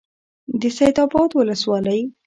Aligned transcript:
د 0.61 0.63
سید 0.77 0.95
آباد 1.05 1.29
ولسوالۍ 1.33 2.01